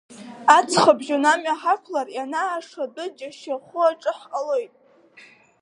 Аҵхыбжьон 0.55 1.23
амҩа 1.31 1.55
ҳақәлар, 1.61 2.07
ианаашо 2.17 2.79
адәы 2.85 3.05
џьашьахәы 3.17 3.79
аҿы 3.89 4.11
ҳҟалоит. 4.19 4.73